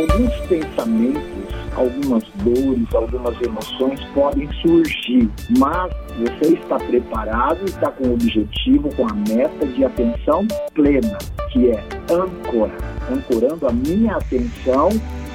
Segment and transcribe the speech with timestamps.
[0.00, 8.14] alguns pensamentos, algumas dores, algumas emoções podem surgir, mas você está preparado, está com o
[8.14, 11.18] objetivo, com a meta de atenção plena,
[11.52, 12.76] que é âncora,
[13.10, 14.88] ancorando a minha atenção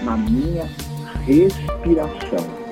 [0.04, 0.68] na minha
[1.26, 2.66] respiração.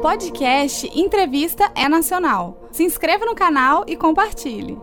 [0.00, 2.68] Podcast Entrevista é Nacional.
[2.70, 4.78] Se inscreva no canal e compartilhe.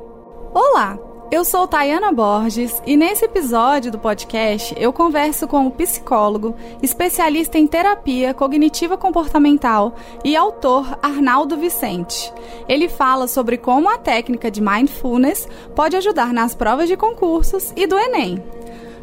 [0.54, 1.00] Olá,
[1.34, 7.58] eu sou Tayana Borges e nesse episódio do podcast eu converso com o psicólogo, especialista
[7.58, 12.32] em terapia cognitiva comportamental e autor Arnaldo Vicente.
[12.70, 17.88] Ele fala sobre como a técnica de mindfulness pode ajudar nas provas de concursos e
[17.88, 18.38] do Enem.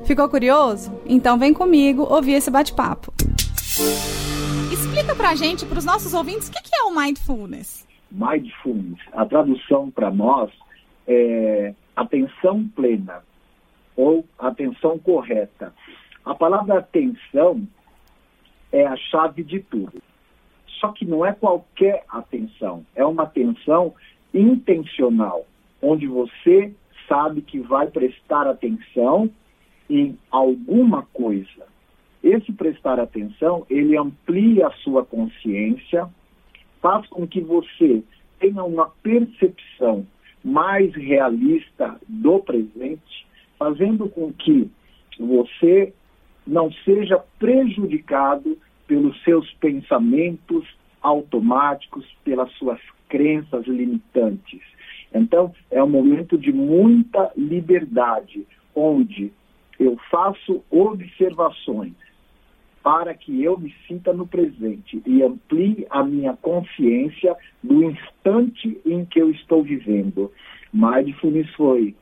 [0.05, 0.92] Ficou curioso?
[1.06, 3.12] Então vem comigo ouvir esse bate-papo.
[4.72, 7.84] Explica pra gente, para os nossos ouvintes, o que é o mindfulness?
[8.08, 10.48] Mindfulness, a tradução para nós
[11.08, 13.22] é atenção plena
[13.96, 15.75] ou atenção correta.
[16.25, 17.66] A palavra atenção
[18.72, 20.02] é a chave de tudo.
[20.66, 23.94] Só que não é qualquer atenção, é uma atenção
[24.33, 25.44] intencional,
[25.83, 26.72] onde você
[27.06, 29.28] sabe que vai prestar atenção
[29.88, 31.66] em alguma coisa.
[32.22, 36.08] Esse prestar atenção, ele amplia a sua consciência,
[36.80, 38.03] faz com que você
[38.38, 40.06] tenha uma percepção
[40.44, 43.27] mais realista do presente,
[43.58, 44.70] fazendo com que
[45.19, 45.92] você
[46.47, 50.66] não seja prejudicado pelos seus pensamentos
[51.02, 54.60] automáticos, pelas suas crenças limitantes.
[55.12, 59.32] Então, é um momento de muita liberdade, onde
[59.78, 61.94] eu faço observações
[62.83, 69.05] para que eu me sinta no presente e amplie a minha consciência do instante em
[69.05, 70.33] que eu estou vivendo.
[70.72, 71.95] Mindfulness foi,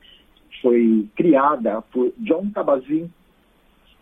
[0.61, 3.09] foi criada por John Kabat-Zinn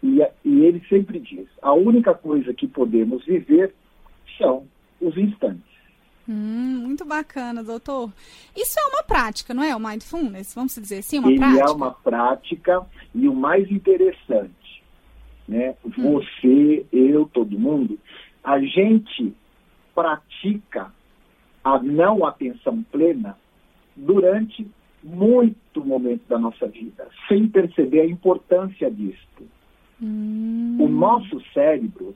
[0.03, 3.73] e, e ele sempre diz, a única coisa que podemos viver
[4.37, 4.67] são
[5.01, 5.65] os instantes.
[6.29, 8.11] Hum, muito bacana, doutor.
[8.55, 9.73] Isso é uma prática, não é?
[9.73, 11.63] O mindfulness, vamos dizer assim, uma Ele prática?
[11.63, 12.85] é uma prática
[13.15, 14.51] e o mais interessante,
[15.47, 15.75] né?
[15.85, 16.13] Hum.
[16.13, 17.99] Você, eu, todo mundo,
[18.43, 19.33] a gente
[19.95, 20.91] pratica
[21.63, 23.37] a não atenção plena
[23.95, 24.67] durante
[25.03, 29.27] muito momento da nossa vida, sem perceber a importância disso.
[30.01, 30.77] Hum.
[30.79, 32.15] O nosso cérebro,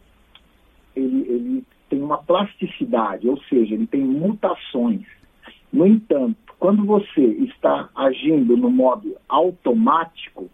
[0.96, 5.06] ele, ele tem uma plasticidade, ou seja, ele tem mutações.
[5.72, 10.50] No entanto, quando você está agindo no modo automático,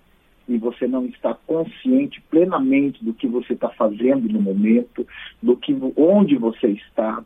[0.47, 5.05] e você não está consciente plenamente do que você está fazendo no momento,
[5.41, 7.23] do que onde você está.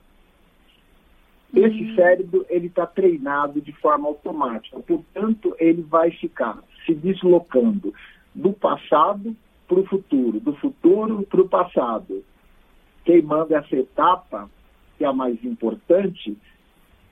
[1.54, 1.96] Esse uhum.
[1.96, 7.94] cérebro ele está treinado de forma automática, portanto ele vai ficar se deslocando
[8.34, 9.36] do passado
[9.68, 12.24] para o futuro, do futuro para o passado,
[13.04, 14.50] queimando essa etapa
[14.98, 16.38] que é a mais importante,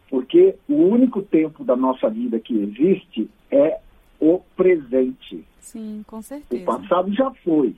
[0.09, 3.80] porque o único tempo da nossa vida que existe é
[4.19, 5.46] o presente.
[5.59, 6.62] Sim, com certeza.
[6.62, 7.75] O passado já foi.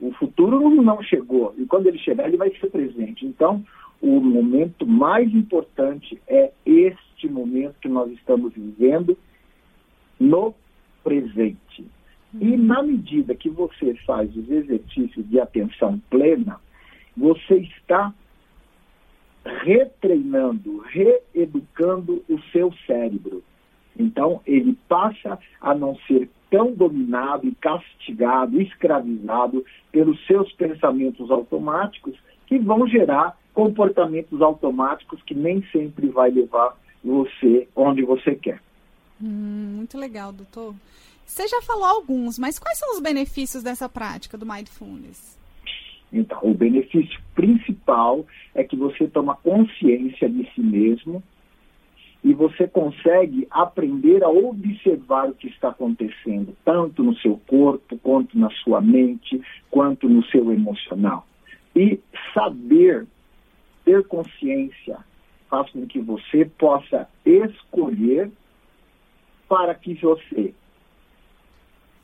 [0.00, 1.54] O futuro não chegou.
[1.56, 3.24] E quando ele chegar, ele vai ser presente.
[3.24, 3.64] Então,
[4.00, 9.16] o momento mais importante é este momento que nós estamos vivendo
[10.20, 10.54] no
[11.02, 11.86] presente.
[12.40, 12.64] E uhum.
[12.64, 16.60] na medida que você faz os exercícios de atenção plena,
[17.16, 18.12] você está
[19.44, 23.42] retreinando, reeducando o seu cérebro.
[23.98, 32.16] Então, ele passa a não ser tão dominado e castigado, escravizado pelos seus pensamentos automáticos,
[32.46, 38.60] que vão gerar comportamentos automáticos que nem sempre vai levar você onde você quer.
[39.22, 40.74] Hum, muito legal, doutor.
[41.24, 45.38] Você já falou alguns, mas quais são os benefícios dessa prática do mindfulness?
[46.12, 48.24] Então, o benefício principal
[48.54, 51.22] é que você toma consciência de si mesmo,
[52.24, 58.38] e você consegue aprender a observar o que está acontecendo, tanto no seu corpo, quanto
[58.38, 61.26] na sua mente, quanto no seu emocional.
[61.76, 62.00] E
[62.32, 63.06] saber,
[63.84, 64.96] ter consciência,
[65.50, 68.32] faz com que você possa escolher
[69.46, 70.54] para que você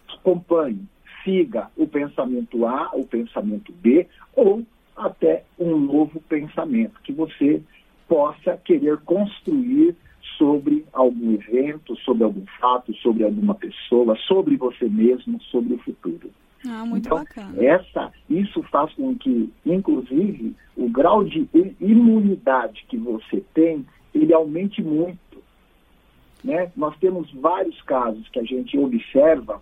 [0.06, 0.86] acompanhe,
[1.24, 4.06] siga o pensamento A, o pensamento B,
[4.36, 4.62] ou
[4.94, 7.62] até um novo pensamento que você
[8.06, 9.96] possa querer construir
[10.40, 16.30] sobre algum evento, sobre algum fato, sobre alguma pessoa, sobre você mesmo, sobre o futuro.
[16.66, 17.62] Ah, muito então, bacana.
[17.62, 21.46] Essa, isso faz com que, inclusive, o grau de
[21.78, 23.84] imunidade que você tem,
[24.14, 25.18] ele aumente muito.
[26.42, 26.72] Né?
[26.74, 29.60] Nós temos vários casos que a gente observa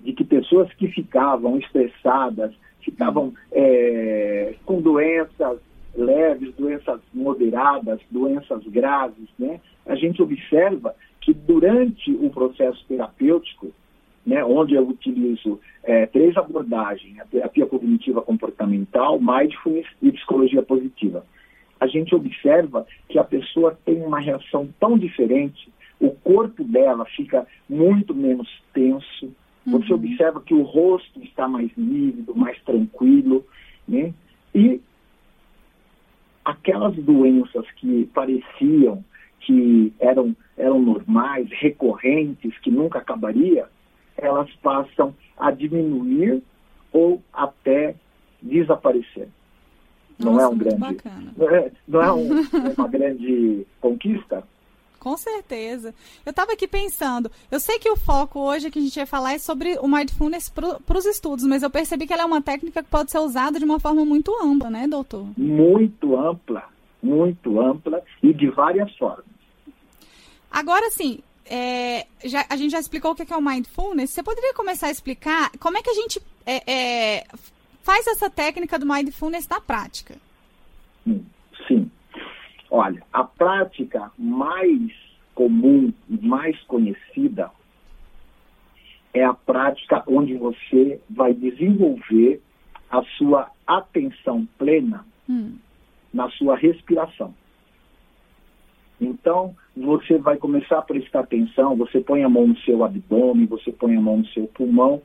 [0.00, 5.60] de que pessoas que ficavam estressadas, ficavam é, com doenças
[5.94, 9.60] leves, doenças moderadas, doenças graves, né?
[9.86, 13.72] A gente observa que durante o processo terapêutico,
[14.24, 21.24] né, onde eu utilizo é, três abordagens, a terapia cognitiva comportamental, mindfulness e psicologia positiva,
[21.78, 27.46] a gente observa que a pessoa tem uma reação tão diferente, o corpo dela fica
[27.68, 29.32] muito menos tenso,
[29.66, 29.98] você uhum.
[29.98, 33.44] observa que o rosto está mais lívido, mais tranquilo,
[33.86, 34.12] né?
[34.54, 34.80] E
[36.50, 39.04] aquelas doenças que pareciam
[39.40, 43.66] que eram, eram normais, recorrentes, que nunca acabaria,
[44.16, 46.42] elas passam a diminuir
[46.92, 47.94] ou até
[48.42, 49.28] desaparecer.
[50.18, 50.96] Nossa, não é um grande,
[51.36, 52.28] não é, não é um,
[52.76, 54.44] uma grande conquista,
[55.00, 55.92] com certeza.
[56.24, 59.32] Eu estava aqui pensando, eu sei que o foco hoje que a gente vai falar
[59.32, 62.82] é sobre o mindfulness para os estudos, mas eu percebi que ela é uma técnica
[62.82, 65.26] que pode ser usada de uma forma muito ampla, né, doutor?
[65.36, 66.64] Muito ampla,
[67.02, 69.24] muito ampla e de várias formas.
[70.50, 74.10] Agora sim, é, já, a gente já explicou o que é o mindfulness.
[74.10, 77.26] Você poderia começar a explicar como é que a gente é, é,
[77.82, 80.14] faz essa técnica do mindfulness na prática?
[81.66, 81.90] Sim.
[82.70, 84.92] Olha, a prática mais
[85.34, 87.50] comum e mais conhecida
[89.12, 92.40] é a prática onde você vai desenvolver
[92.88, 95.56] a sua atenção plena hum.
[96.12, 97.34] na sua respiração.
[99.00, 103.72] Então, você vai começar a prestar atenção, você põe a mão no seu abdômen, você
[103.72, 105.00] põe a mão no seu pulmão,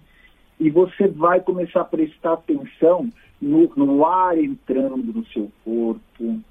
[0.59, 3.09] e você vai começar a prestar atenção
[3.41, 6.41] no, no ar entrando no seu corpo,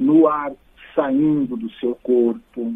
[0.00, 0.52] no ar
[0.94, 2.74] saindo do seu corpo,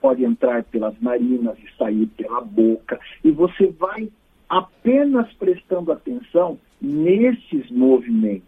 [0.00, 4.08] pode entrar pelas narinas e sair pela boca, e você vai
[4.48, 8.46] apenas prestando atenção nesses movimentos.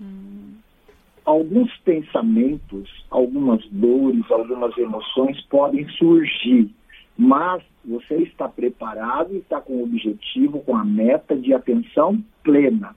[0.00, 0.54] Hum.
[1.24, 6.70] Alguns pensamentos, algumas dores, algumas emoções podem surgir,
[7.16, 12.94] mas você está preparado e está com o objetivo, com a meta de atenção plena.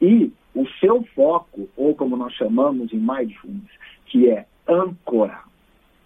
[0.00, 3.70] E o seu foco, ou como nós chamamos em mindfulness,
[4.06, 5.40] que é âncora.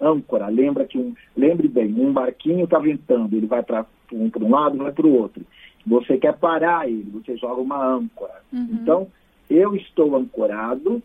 [0.01, 4.51] Âncora, lembra que um, lembre bem, um barquinho está ventando, ele vai para um, um
[4.51, 5.45] lado, vai para o outro.
[5.87, 8.43] Você quer parar ele, você joga uma âncora.
[8.53, 8.69] Uhum.
[8.73, 9.09] Então,
[9.49, 11.03] eu estou ancorado,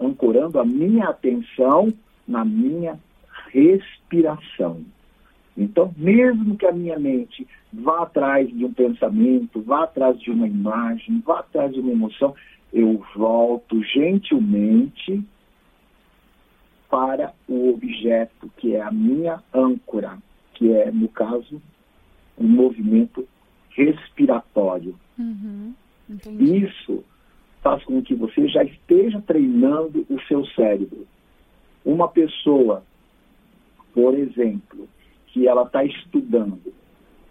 [0.00, 1.92] ancorando a minha atenção
[2.26, 2.98] na minha
[3.52, 4.82] respiração.
[5.56, 10.48] Então, mesmo que a minha mente vá atrás de um pensamento, vá atrás de uma
[10.48, 12.34] imagem, vá atrás de uma emoção,
[12.74, 15.22] eu volto gentilmente
[16.90, 20.18] para o objeto que é a minha âncora,
[20.54, 21.62] que é, no caso,
[22.36, 23.26] um movimento
[23.70, 24.98] respiratório.
[25.16, 25.72] Uhum,
[26.40, 27.04] Isso
[27.62, 31.06] faz com que você já esteja treinando o seu cérebro.
[31.84, 32.82] Uma pessoa,
[33.94, 34.88] por exemplo,
[35.28, 36.72] que ela está estudando,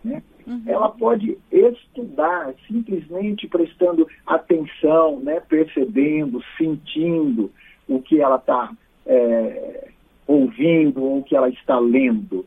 [0.04, 0.22] né?
[0.46, 0.64] Uhum.
[0.66, 7.52] Ela pode estudar simplesmente prestando atenção, né, percebendo, sentindo
[7.88, 8.72] o que ela está
[9.06, 9.90] é,
[10.28, 12.46] ouvindo ou o que ela está lendo.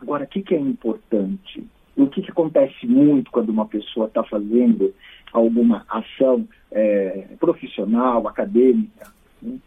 [0.00, 1.64] Agora, o que, que é importante?
[1.96, 4.94] O que, que acontece muito quando uma pessoa está fazendo
[5.32, 9.12] alguma ação é, profissional, acadêmica?
[9.42, 9.58] Né?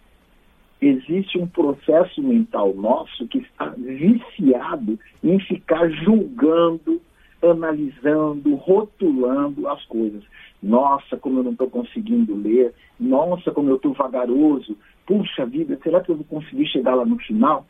[0.81, 6.99] Existe um processo mental nosso que está viciado em ficar julgando,
[7.41, 10.23] analisando, rotulando as coisas.
[10.61, 12.73] Nossa, como eu não estou conseguindo ler.
[12.99, 14.75] Nossa, como eu estou vagaroso.
[15.05, 17.65] Puxa vida, será que eu vou conseguir chegar lá no final?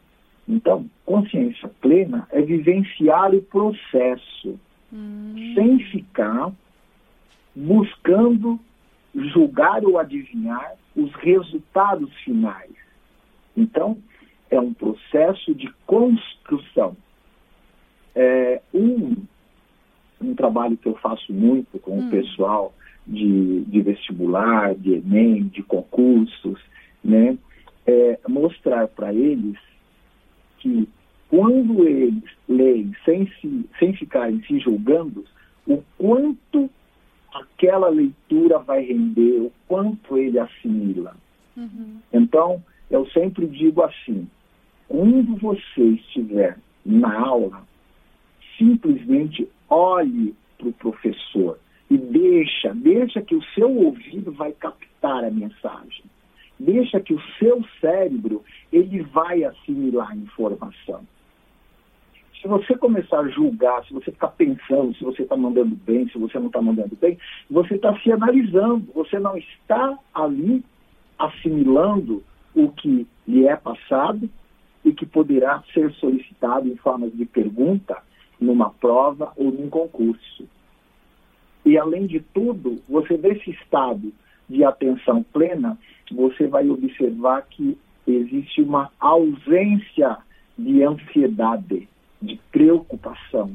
[0.48, 4.60] Então, consciência plena é vivenciar o processo,
[4.92, 5.54] hum.
[5.56, 6.52] sem ficar
[7.56, 8.60] buscando
[9.14, 12.71] julgar ou adivinhar os resultados finais.
[13.56, 13.98] Então,
[14.50, 16.96] é um processo de construção.
[18.16, 19.16] É um,
[20.22, 22.08] um trabalho que eu faço muito com hum.
[22.08, 22.74] o pessoal
[23.08, 26.60] de, de vestibular, de Enem, de concursos,
[27.04, 27.38] né,
[27.86, 29.58] é mostrar para eles
[30.60, 30.88] que
[31.30, 35.26] quando eles leem sem, se, sem ficarem se julgando,
[35.66, 36.70] o quanto
[37.34, 41.16] aquela leitura vai render, o quanto ele assimila.
[41.56, 42.00] Uhum.
[42.12, 44.28] Então, eu sempre digo assim:
[44.88, 47.64] quando você estiver na aula,
[48.58, 51.58] simplesmente olhe para o professor
[51.90, 56.04] e deixa, deixa que o seu ouvido vai captar a mensagem.
[56.60, 61.02] Deixa que o seu cérebro ele vai assimilar a informação.
[62.40, 66.18] Se você começar a julgar, se você ficar pensando se você está mandando bem, se
[66.18, 67.18] você não está mandando bem,
[67.50, 70.64] você está se analisando, você não está ali
[71.18, 72.24] assimilando
[72.56, 74.30] o que lhe é passado
[74.84, 77.98] e que poderá ser solicitado em formas de pergunta
[78.40, 80.48] numa prova ou num concurso.
[81.64, 84.12] E, além de tudo, você desse estado
[84.50, 85.78] de atenção plena,
[86.12, 87.78] você vai observar que
[88.08, 90.18] existe uma ausência
[90.58, 91.88] de ansiedade,
[92.22, 93.52] de preocupação.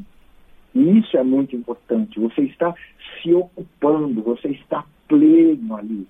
[0.75, 2.21] E isso é muito importante.
[2.21, 2.75] Você está
[3.21, 6.07] se ocupando, você está pleno ali.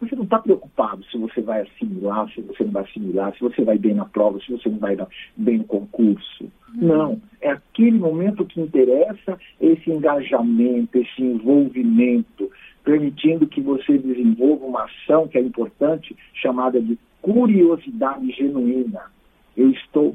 [0.00, 3.64] Você não está preocupado se você vai assimilar, se você não vai assimilar, se você
[3.64, 4.96] vai bem na prova, se você não vai
[5.36, 6.44] bem no concurso.
[6.74, 6.86] Uhum.
[6.86, 7.22] Não.
[7.40, 12.50] É aquele momento que interessa esse engajamento, esse envolvimento,
[12.84, 19.10] permitindo que você desenvolva uma ação que é importante, chamada de curiosidade genuína.
[19.56, 20.14] Eu estou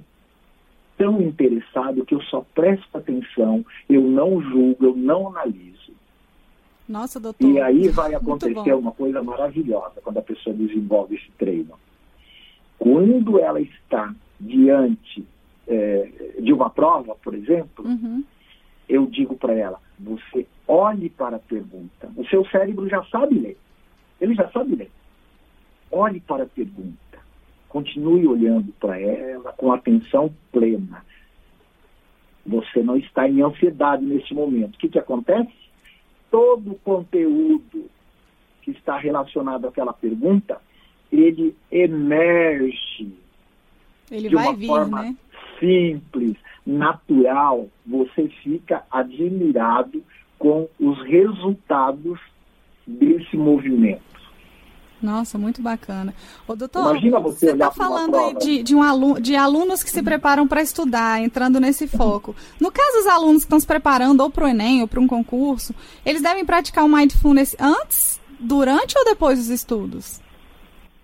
[0.98, 5.81] tão interessado que eu só presto atenção, eu não julgo, eu não analiso.
[6.92, 7.50] Nossa, doutor.
[7.50, 11.74] E aí vai acontecer uma coisa maravilhosa quando a pessoa desenvolve esse treino.
[12.78, 15.26] Quando ela está diante
[15.68, 18.24] é, de uma prova, por exemplo, uhum.
[18.90, 22.10] eu digo para ela: você olhe para a pergunta.
[22.18, 23.58] O seu cérebro já sabe ler.
[24.20, 24.92] Ele já sabe ler.
[25.90, 26.98] Olhe para a pergunta.
[27.70, 31.06] Continue olhando para ela com atenção plena.
[32.46, 34.76] Você não está em ansiedade nesse momento.
[34.76, 35.61] O que, que acontece?
[36.32, 37.86] Todo o conteúdo
[38.62, 40.60] que está relacionado àquela pergunta,
[41.12, 43.14] ele emerge
[44.10, 45.16] ele de uma vir, forma né?
[45.60, 47.68] simples, natural.
[47.86, 50.04] Você fica admirado
[50.40, 52.20] com os resultados
[52.88, 54.21] desse movimento.
[55.02, 56.14] Nossa, muito bacana.
[56.48, 60.04] Ô, doutor, Imagina você, está falando aí de, de, um aluno, de alunos que se
[60.04, 62.36] preparam para estudar, entrando nesse foco.
[62.60, 65.08] No caso, os alunos que estão se preparando ou para o Enem ou para um
[65.08, 65.74] concurso,
[66.06, 70.22] eles devem praticar o Mindfulness antes, durante ou depois dos estudos?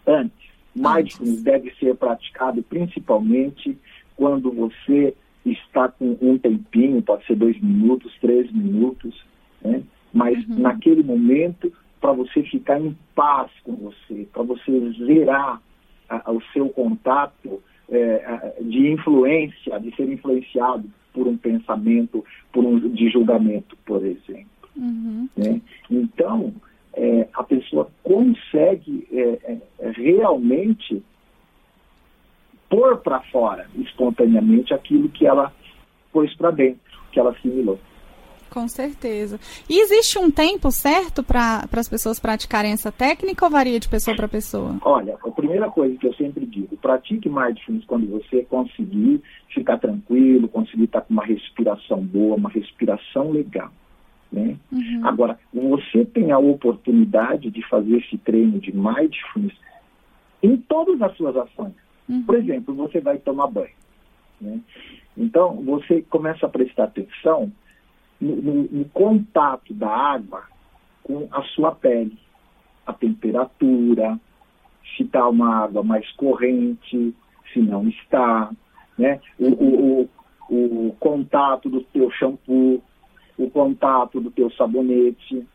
[0.05, 0.47] Antes.
[0.75, 3.77] Mindfulness deve ser praticado principalmente
[4.15, 9.15] quando você está com um tempinho, pode ser dois minutos, três minutos,
[9.61, 9.81] né?
[10.13, 10.59] mas uhum.
[10.59, 15.61] naquele momento para você ficar em paz com você, para você zerar
[16.09, 22.79] a, o seu contato é, de influência, de ser influenciado por um pensamento, por um
[22.89, 24.47] de julgamento, por exemplo.
[24.75, 25.27] Uhum.
[25.35, 25.61] Né?
[25.89, 26.53] Então,
[26.93, 31.03] é, a pessoa consegue é, é realmente
[32.69, 35.53] pôr para fora espontaneamente aquilo que ela
[36.11, 37.79] pôs para dentro, que ela assimilou.
[38.49, 39.39] Com certeza.
[39.69, 44.15] E existe um tempo certo para as pessoas praticarem essa técnica ou varia de pessoa
[44.15, 44.77] para pessoa?
[44.81, 50.47] Olha, a primeira coisa que eu sempre digo, pratique mindfulness quando você conseguir ficar tranquilo,
[50.47, 53.71] conseguir estar com uma respiração boa, uma respiração legal.
[54.31, 54.57] Né?
[54.71, 55.01] Uhum.
[55.03, 59.55] Agora, você tem a oportunidade de fazer esse treino de mindfulness
[60.43, 61.73] em todas as suas ações.
[62.09, 62.23] Uhum.
[62.23, 63.75] Por exemplo, você vai tomar banho.
[64.39, 64.59] Né?
[65.17, 67.51] Então, você começa a prestar atenção
[68.19, 70.43] no, no, no contato da água
[71.03, 72.17] com a sua pele,
[72.85, 74.19] a temperatura,
[74.95, 77.13] se está uma água mais corrente,
[77.53, 78.51] se não está,
[78.97, 79.19] né?
[79.39, 80.09] o, o,
[80.49, 82.81] o, o contato do teu shampoo,
[83.37, 85.45] o contato do teu sabonete,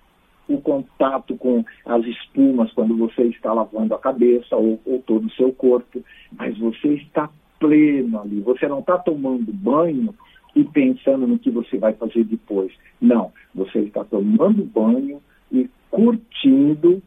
[0.49, 5.33] o contato com as espumas quando você está lavando a cabeça ou, ou todo o
[5.33, 6.03] seu corpo,
[6.33, 7.29] mas você está
[7.59, 10.15] pleno ali, você não está tomando banho
[10.55, 12.73] e pensando no que você vai fazer depois.
[13.01, 17.03] Não, você está tomando banho e curtindo,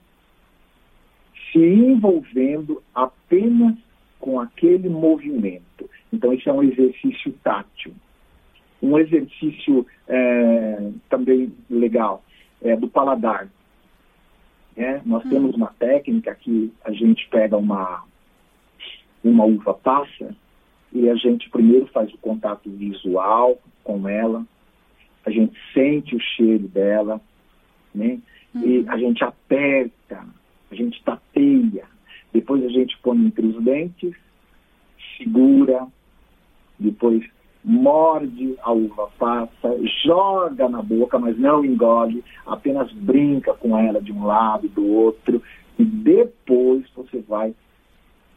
[1.51, 3.75] se envolvendo apenas
[4.19, 5.89] com aquele movimento.
[6.11, 7.93] Então, isso é um exercício tátil.
[8.81, 12.23] Um exercício é, também legal
[12.61, 13.47] é do paladar.
[14.75, 15.29] É, nós hum.
[15.29, 18.03] temos uma técnica que a gente pega uma,
[19.23, 20.35] uma uva passa
[20.95, 24.45] e a gente primeiro faz o contato visual com ela,
[25.25, 27.19] a gente sente o cheiro dela,
[27.93, 28.17] né?
[28.53, 28.61] Uhum.
[28.65, 30.25] E a gente aperta,
[30.71, 31.83] a gente tapeia,
[32.31, 34.15] depois a gente põe entre os dentes,
[35.17, 35.85] segura,
[36.79, 37.25] depois
[37.61, 44.13] morde a uva passa, joga na boca, mas não engole, apenas brinca com ela de
[44.13, 45.43] um lado, do outro,
[45.77, 47.53] e depois você vai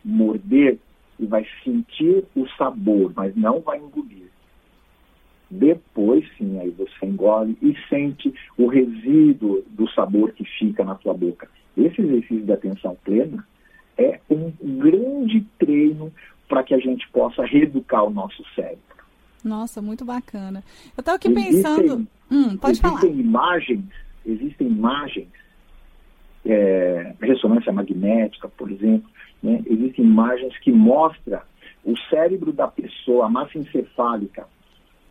[0.05, 0.79] morder
[1.19, 4.29] e vai sentir o sabor, mas não vai engolir.
[5.51, 11.15] Depois, sim, aí você engole e sente o resíduo do sabor que fica na sua
[11.15, 11.49] boca.
[11.77, 13.47] Esse exercício de atenção plena
[13.97, 16.13] é um grande treino
[16.49, 18.83] para que a gente possa reeducar o nosso cérebro.
[19.45, 20.63] Nossa, muito bacana.
[20.97, 22.09] Eu estava aqui existem, pensando.
[22.31, 23.07] Hum, pode existem falar.
[23.07, 23.85] Imagens,
[24.27, 25.29] existem imagens,
[26.45, 29.09] é, ressonância magnética, por exemplo,
[29.43, 29.63] né?
[29.67, 31.41] existem imagens que mostram
[31.85, 34.47] o cérebro da pessoa, a massa encefálica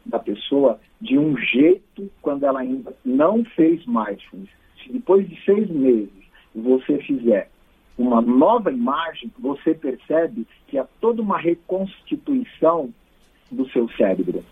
[0.06, 4.50] da pessoa, de um jeito quando ela ainda não fez mindfulness.
[4.84, 6.10] Se depois de seis meses
[6.56, 7.50] você fizer
[7.98, 12.94] uma nova imagem, você percebe que há toda uma reconstituição
[13.52, 14.44] do seu cérebro.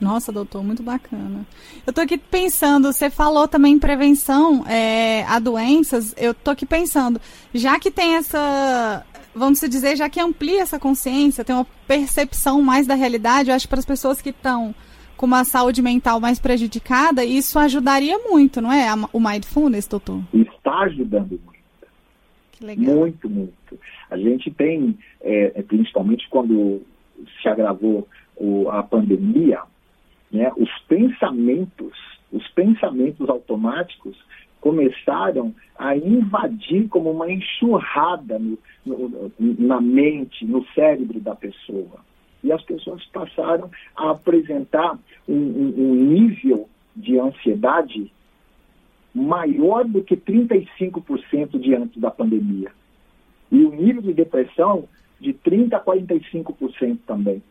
[0.00, 1.46] Nossa, doutor, muito bacana.
[1.86, 6.66] Eu tô aqui pensando, você falou também em prevenção é, a doenças, eu tô aqui
[6.66, 7.20] pensando,
[7.54, 12.86] já que tem essa, vamos dizer, já que amplia essa consciência, tem uma percepção mais
[12.86, 14.74] da realidade, eu acho que para as pessoas que estão
[15.16, 18.86] com uma saúde mental mais prejudicada, isso ajudaria muito, não é?
[19.12, 20.22] O mindfulness, doutor?
[20.32, 21.56] Está ajudando muito.
[22.52, 22.96] Que legal.
[22.96, 23.78] Muito, muito.
[24.10, 26.82] A gente tem, é, principalmente quando
[27.40, 29.60] se agravou o, a pandemia,
[30.30, 31.92] né, os pensamentos,
[32.32, 34.16] os pensamentos automáticos
[34.60, 42.04] começaram a invadir como uma enxurrada no, no, na mente, no cérebro da pessoa.
[42.42, 48.10] E as pessoas passaram a apresentar um, um, um nível de ansiedade
[49.14, 52.70] maior do que 35% diante da pandemia.
[53.50, 54.88] E o nível de depressão
[55.20, 57.42] de 30% a 45% também.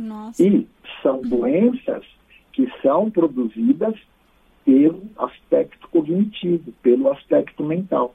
[0.00, 0.42] Nossa.
[0.42, 0.66] E
[1.02, 2.04] são doenças
[2.52, 3.94] que são produzidas
[4.64, 8.14] pelo aspecto cognitivo, pelo aspecto mental.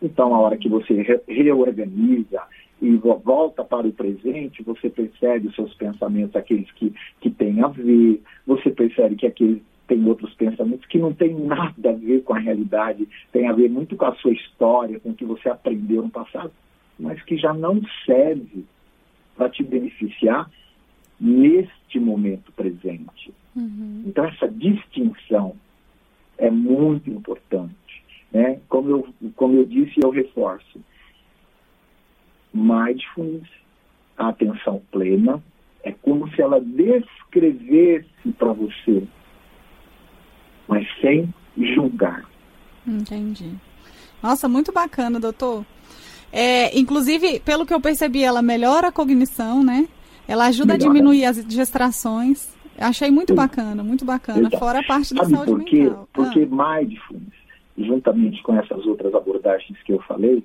[0.00, 2.40] Então, a hora que você re reorganiza
[2.80, 7.68] e volta para o presente, você percebe os seus pensamentos, aqueles que, que têm a
[7.68, 12.32] ver, você percebe que aqueles tem outros pensamentos que não tem nada a ver com
[12.32, 16.02] a realidade, tem a ver muito com a sua história, com o que você aprendeu
[16.02, 16.52] no passado,
[16.96, 18.64] mas que já não serve
[19.36, 20.48] para te beneficiar
[21.20, 23.32] neste momento presente.
[23.54, 24.04] Uhum.
[24.06, 25.54] Então, essa distinção
[26.38, 27.74] é muito importante.
[28.32, 28.58] Né?
[28.68, 30.80] Como, eu, como eu disse, eu reforço.
[32.54, 33.48] Mindfulness,
[34.16, 35.42] a atenção plena,
[35.82, 39.02] é como se ela descrevesse para você,
[40.66, 42.28] mas sem julgar.
[42.86, 43.54] Entendi.
[44.22, 45.64] Nossa, muito bacana, doutor.
[46.32, 49.88] É, inclusive, pelo que eu percebi, ela melhora a cognição, né?
[50.30, 52.56] Ela ajuda a diminuir as distrações.
[52.78, 54.46] Achei muito bacana, muito bacana.
[54.46, 55.82] Então, Fora a parte da saúde por quê?
[55.82, 56.08] mental.
[56.12, 56.78] Porque ah.
[56.78, 57.34] mindfulness,
[57.76, 60.44] juntamente com essas outras abordagens que eu falei,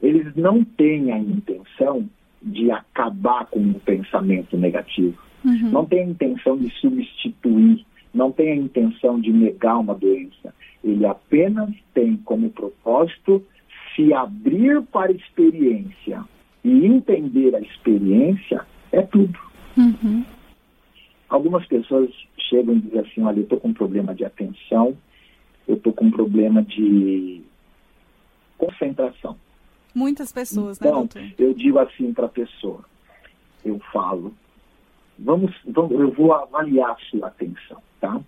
[0.00, 2.08] eles não têm a intenção
[2.40, 5.18] de acabar com o pensamento negativo.
[5.44, 5.70] Uhum.
[5.70, 10.54] Não tem a intenção de substituir, não tem a intenção de negar uma doença.
[10.84, 13.44] Ele apenas tem como propósito
[13.96, 16.24] se abrir para a experiência
[16.62, 19.38] e entender a experiência é tudo.
[19.76, 20.24] Uhum.
[21.28, 24.96] Algumas pessoas chegam e dizem assim, olha, eu estou com um problema de atenção,
[25.66, 27.42] eu estou com um problema de
[28.56, 29.36] concentração.
[29.94, 31.32] Muitas pessoas, então, né, doutor?
[31.38, 32.84] eu digo assim para a pessoa,
[33.64, 34.34] eu falo,
[35.18, 38.20] vamos, vamos, eu vou avaliar a sua atenção, tá?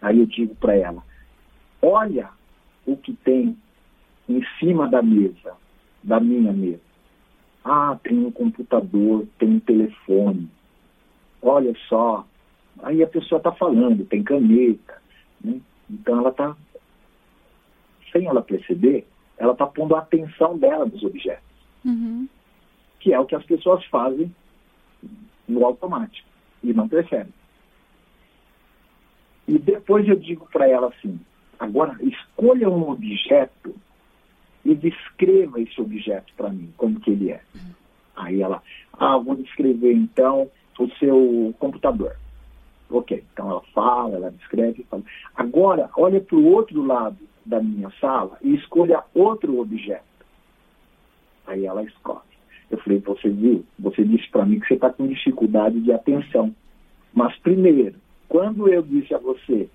[0.00, 1.02] Aí eu digo para ela,
[1.82, 2.30] olha
[2.86, 3.56] o que tem
[4.28, 5.54] em cima da mesa,
[6.02, 6.93] da minha mesa.
[7.64, 10.50] Ah, tem um computador, tem um telefone,
[11.40, 12.26] olha só.
[12.82, 15.00] Aí a pessoa está falando, tem caneta.
[15.42, 15.60] Né?
[15.88, 16.54] Então ela está,
[18.12, 19.06] sem ela perceber,
[19.38, 21.42] ela está pondo a atenção dela nos objetos.
[21.84, 22.28] Uhum.
[23.00, 24.34] Que é o que as pessoas fazem
[25.48, 26.28] no automático
[26.62, 27.32] e não percebem.
[29.46, 31.20] E depois eu digo para ela assim,
[31.58, 33.74] agora escolha um objeto
[34.64, 37.40] e descreva esse objeto para mim, como que ele é.
[38.16, 42.16] Aí ela, ah, vou descrever então o seu computador.
[42.90, 44.84] Ok, então ela fala, ela descreve.
[44.84, 45.02] Fala.
[45.34, 50.04] Agora, olha para o outro lado da minha sala e escolha outro objeto.
[51.46, 52.20] Aí ela escolhe.
[52.70, 53.64] Eu falei, você viu?
[53.78, 56.54] Você disse para mim que você está com dificuldade de atenção.
[57.12, 57.96] Mas primeiro,
[58.28, 59.68] quando eu disse a você,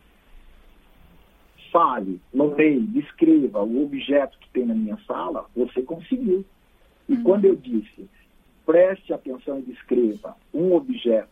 [1.71, 6.45] fale, nomeie, descreva o objeto que tem na minha sala, você conseguiu.
[7.07, 7.23] E uhum.
[7.23, 8.09] quando eu disse,
[8.65, 11.29] preste atenção e descreva um objeto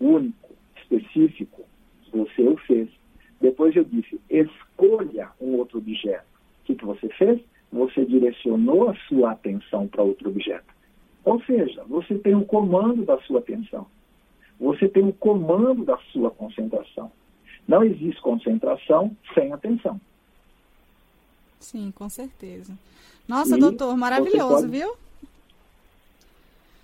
[0.00, 1.64] único, específico,
[2.12, 2.88] você o fez.
[3.40, 6.26] Depois eu disse, escolha um outro objeto.
[6.62, 7.40] O que, que você fez?
[7.72, 10.74] Você direcionou a sua atenção para outro objeto.
[11.24, 13.86] Ou seja, você tem o comando da sua atenção.
[14.58, 17.10] Você tem o comando da sua concentração.
[17.70, 20.00] Não existe concentração sem atenção.
[21.60, 22.76] Sim, com certeza.
[23.28, 24.72] Nossa, e doutor, maravilhoso, pode...
[24.72, 24.92] viu?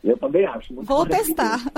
[0.05, 0.73] Eu também acho.
[0.75, 1.59] Vou testar.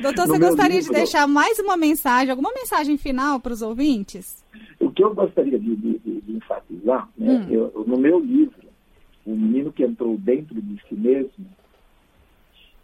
[0.00, 4.44] Doutor, você gostaria livro, de deixar mais uma mensagem, alguma mensagem final para os ouvintes?
[4.78, 7.52] O que eu gostaria de, de, de enfatizar, né, hum.
[7.52, 8.68] eu, no meu livro,
[9.26, 11.44] O Menino que Entrou Dentro de Si Mesmo,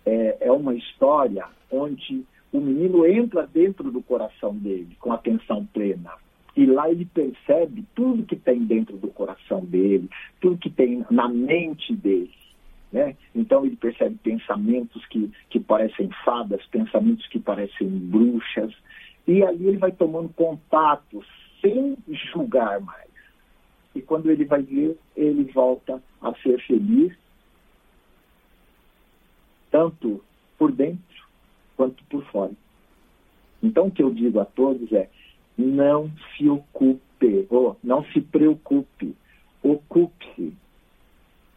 [0.04, 6.12] é, é uma história onde o menino entra dentro do coração dele com atenção plena.
[6.56, 10.08] E lá ele percebe tudo que tem dentro do coração dele,
[10.40, 12.32] tudo que tem na mente dele.
[12.90, 13.14] Né?
[13.34, 18.72] Então ele percebe pensamentos que, que parecem fadas, pensamentos que parecem bruxas,
[19.28, 21.22] e ali ele vai tomando contato
[21.60, 21.96] sem
[22.32, 23.10] julgar mais.
[23.94, 27.12] E quando ele vai ver, ele volta a ser feliz,
[29.70, 30.24] tanto
[30.56, 31.15] por dentro
[31.76, 32.52] quanto por fora.
[33.62, 35.08] Então o que eu digo a todos é:
[35.56, 39.14] não se ocupe, ou não se preocupe,
[39.62, 40.54] ocupe-se.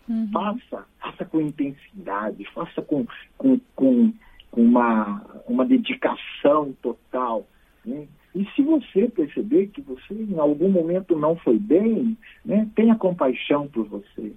[0.08, 0.29] Uhum.
[0.32, 3.05] Faça, faça com intensidade, faça com,
[3.38, 4.12] com, com,
[4.49, 7.45] com uma, uma dedicação total.
[7.86, 8.08] Né?
[8.34, 13.67] E se você perceber que você em algum momento não foi bem, né, tenha compaixão
[13.67, 14.34] por você,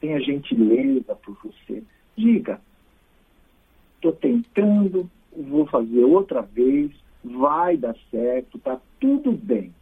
[0.00, 1.82] tenha gentileza por você.
[2.16, 2.60] Diga,
[3.96, 5.10] estou tentando,
[5.42, 6.90] vou fazer outra vez,
[7.24, 9.72] vai dar certo, tá tudo bem.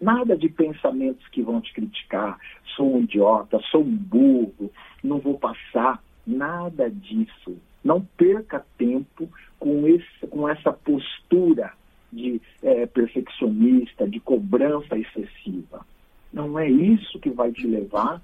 [0.00, 2.38] Nada de pensamentos que vão te criticar,
[2.74, 4.70] sou um idiota, sou um burro,
[5.02, 7.56] não vou passar, nada disso.
[7.84, 11.72] Não perca tempo com, esse, com essa postura
[12.12, 15.84] de é, perfeccionista, de cobrança excessiva.
[16.32, 18.22] Não é isso que vai te levar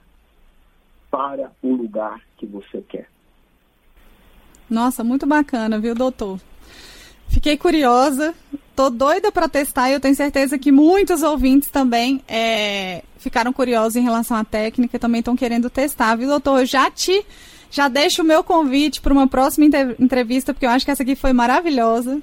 [1.10, 3.08] para o lugar que você quer.
[4.68, 6.38] Nossa, muito bacana, viu, doutor?
[7.28, 8.34] Fiquei curiosa,
[8.74, 13.96] tô doida para testar e eu tenho certeza que muitos ouvintes também é, ficaram curiosos
[13.96, 16.60] em relação à técnica e também estão querendo testar, viu, doutor?
[16.60, 17.24] Eu já te
[17.70, 19.66] já deixo o meu convite para uma próxima
[19.98, 22.18] entrevista, porque eu acho que essa aqui foi maravilhosa.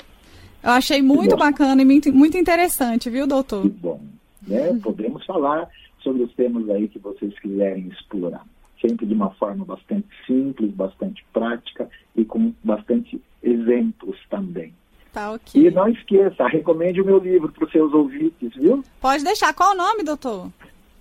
[0.63, 3.61] Eu achei muito bacana e muito, muito interessante, viu, doutor?
[3.61, 4.01] Que bom.
[4.47, 4.79] Né?
[4.81, 8.43] Podemos falar sobre os temas aí que vocês quiserem explorar.
[8.81, 14.73] Sempre de uma forma bastante simples, bastante prática e com bastante exemplos também.
[15.15, 15.65] Tá, ok.
[15.65, 18.83] E não esqueça, recomende o meu livro para os seus ouvintes, viu?
[18.99, 19.53] Pode deixar.
[19.53, 20.51] Qual o nome, doutor?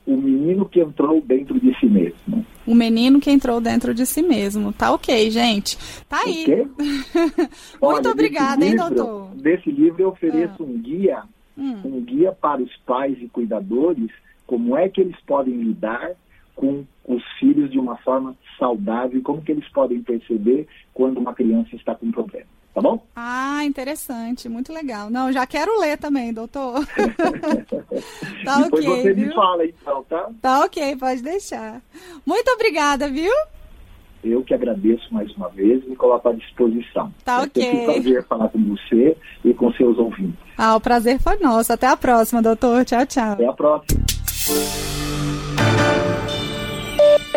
[0.07, 2.47] O menino que entrou dentro de si mesmo.
[2.65, 4.73] O menino que entrou dentro de si mesmo.
[4.73, 5.77] Tá ok, gente.
[6.09, 6.47] Tá aí.
[6.79, 7.49] Muito
[7.81, 9.31] Olha, obrigada, hein, doutor?
[9.35, 10.63] Desse livro eu ofereço ah.
[10.63, 11.23] um guia,
[11.59, 11.81] hum.
[11.85, 14.13] um guia para os pais e cuidadores,
[14.47, 16.13] como é que eles podem lidar
[16.55, 21.75] com os filhos de uma forma saudável como que eles podem perceber quando uma criança
[21.77, 23.01] está com problema tá bom?
[23.15, 25.09] Ah, interessante, muito legal.
[25.09, 26.85] Não, já quero ler também, doutor.
[28.45, 29.29] tá Depois ok, você viu?
[29.29, 30.29] me fala então, tá?
[30.43, 31.81] Tá ok, pode deixar.
[32.27, 33.33] Muito obrigada, viu?
[34.25, 37.13] Eu que agradeço mais uma vez e me coloco à disposição.
[37.25, 37.73] Tá ok.
[37.73, 40.41] um prazer falar com você e com seus ouvintes.
[40.57, 41.73] Ah, o prazer foi nosso.
[41.73, 42.85] Até a próxima, doutor.
[42.85, 43.33] Tchau, tchau.
[43.33, 45.04] Até a próxima.